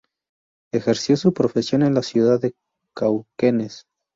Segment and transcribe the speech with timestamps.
[0.73, 2.55] Ejerció su profesión en la ciudad de
[2.95, 3.85] Cauquenes.